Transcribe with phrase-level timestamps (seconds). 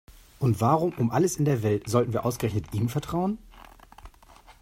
[0.39, 3.37] Und warum um alles in der Welt sollten wir ausgerechnet ihm vertrauen?